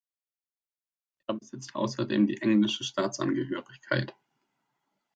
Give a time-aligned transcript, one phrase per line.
[1.29, 4.15] Er besitzt außerdem die englische Staatsangehörigkeit.